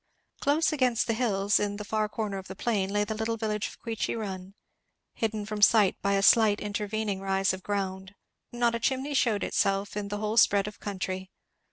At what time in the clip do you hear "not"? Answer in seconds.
8.51-8.73